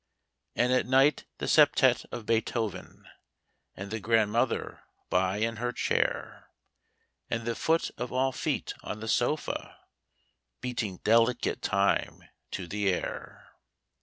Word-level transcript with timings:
And 0.55 0.73
at 0.73 0.87
night 0.87 1.25
the 1.37 1.45
septette 1.45 2.07
of 2.11 2.25
Beethoven, 2.25 3.07
And 3.75 3.91
the 3.91 3.99
grandmother 3.99 4.81
by 5.11 5.37
in 5.37 5.57
her 5.57 5.71
chair, 5.71 6.49
And 7.29 7.45
the 7.45 7.53
foot 7.53 7.91
of 7.99 8.11
all 8.11 8.31
feet 8.31 8.73
on 8.81 8.99
the 8.99 9.07
sofa 9.07 9.77
Beating 10.59 11.01
delicate 11.03 11.61
time 11.61 12.23
to 12.49 12.65
the 12.67 12.89
air. 12.91 13.51